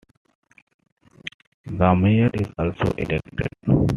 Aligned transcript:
The 1.67 1.93
mayor 1.95 2.31
is 2.33 2.47
also 2.57 2.91
elected. 2.97 3.51